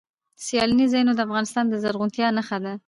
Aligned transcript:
سیلانی 0.45 0.85
ځایونه 0.91 1.13
د 1.15 1.19
افغانستان 1.27 1.65
د 1.69 1.73
زرغونتیا 1.83 2.27
نښه 2.37 2.57
ده. 2.63 2.73